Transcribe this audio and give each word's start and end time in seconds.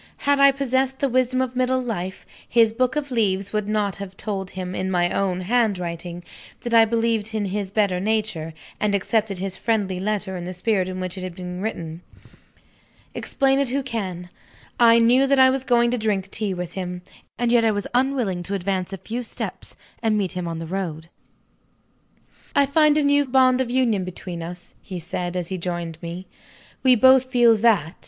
Had 0.25 0.39
I 0.39 0.51
possessed 0.51 0.97
the 0.97 1.07
wisdom 1.07 1.41
of 1.41 1.55
middle 1.55 1.79
life, 1.79 2.25
his 2.49 2.73
book 2.73 2.95
of 2.95 3.11
leaves 3.11 3.53
would 3.53 3.67
not 3.67 3.97
have 3.97 4.17
told 4.17 4.49
him, 4.49 4.73
in 4.73 4.89
my 4.89 5.11
own 5.11 5.41
handwriting, 5.41 6.23
that 6.61 6.73
I 6.73 6.85
believed 6.85 7.35
in 7.35 7.45
his 7.45 7.69
better 7.69 7.99
nature, 7.99 8.55
and 8.79 8.95
accepted 8.95 9.37
his 9.37 9.57
friendly 9.57 9.99
letter 9.99 10.35
in 10.35 10.43
the 10.45 10.55
spirit 10.55 10.89
in 10.89 10.99
which 10.99 11.13
he 11.13 11.21
had 11.21 11.37
written. 11.37 12.01
Explain 13.13 13.59
it 13.59 13.69
who 13.69 13.83
can 13.83 14.29
I 14.79 14.97
knew 14.97 15.27
that 15.27 15.37
I 15.37 15.51
was 15.51 15.63
going 15.63 15.91
to 15.91 15.99
drink 15.99 16.31
tea 16.31 16.55
with 16.55 16.73
him, 16.73 17.03
and 17.37 17.51
yet 17.51 17.63
I 17.63 17.69
was 17.69 17.85
unwilling 17.93 18.41
to 18.41 18.55
advance 18.55 18.91
a 18.91 18.97
few 18.97 19.21
steps, 19.21 19.75
and 20.01 20.17
meet 20.17 20.31
him 20.31 20.47
on 20.47 20.57
the 20.57 20.65
road! 20.65 21.09
"I 22.55 22.65
find 22.65 22.97
a 22.97 23.03
new 23.03 23.27
bond 23.27 23.61
of 23.61 23.69
union 23.69 24.03
between 24.03 24.41
us," 24.41 24.73
he 24.81 24.97
said, 24.97 25.37
as 25.37 25.49
he 25.49 25.59
joined 25.59 26.01
me. 26.01 26.25
"We 26.81 26.95
both 26.95 27.25
feel 27.25 27.55
_that. 27.57 27.93